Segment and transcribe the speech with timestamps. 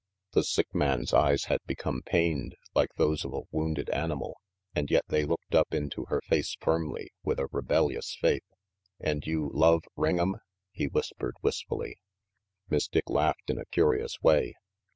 [0.31, 4.41] The sick man's eyes had become pained, like those of a wounded animal,
[4.73, 8.41] and yet they looked up into her face firmly with a rebellious faith.
[8.99, 10.39] "And you love Ring'em?"
[10.71, 11.97] he whispered wistfully.
[12.67, 14.55] Miss Dick laughed in a curious way.